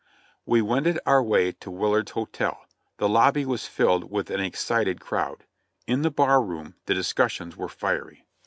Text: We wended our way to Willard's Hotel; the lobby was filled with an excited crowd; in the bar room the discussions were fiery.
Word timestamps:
We 0.47 0.63
wended 0.63 0.97
our 1.05 1.21
way 1.21 1.51
to 1.51 1.69
Willard's 1.69 2.13
Hotel; 2.13 2.65
the 2.97 3.07
lobby 3.07 3.45
was 3.45 3.67
filled 3.67 4.09
with 4.09 4.31
an 4.31 4.39
excited 4.39 4.99
crowd; 4.99 5.43
in 5.85 6.01
the 6.01 6.09
bar 6.09 6.41
room 6.41 6.73
the 6.87 6.95
discussions 6.95 7.55
were 7.55 7.69
fiery. 7.69 8.25